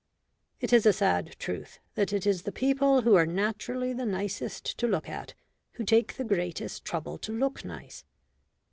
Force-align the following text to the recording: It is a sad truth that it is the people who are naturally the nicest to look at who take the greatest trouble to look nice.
It 0.59 0.73
is 0.73 0.87
a 0.87 0.93
sad 0.93 1.35
truth 1.37 1.77
that 1.93 2.11
it 2.11 2.25
is 2.25 2.41
the 2.41 2.51
people 2.51 3.01
who 3.03 3.13
are 3.13 3.27
naturally 3.27 3.93
the 3.93 4.03
nicest 4.03 4.65
to 4.79 4.87
look 4.87 5.07
at 5.07 5.35
who 5.73 5.83
take 5.83 6.15
the 6.17 6.23
greatest 6.23 6.83
trouble 6.83 7.19
to 7.19 7.31
look 7.31 7.63
nice. 7.63 8.03